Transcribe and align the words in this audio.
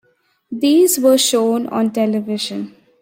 These 0.51 0.97
were 0.99 1.19
shown 1.19 1.67
on 1.67 1.91
television. 1.91 2.73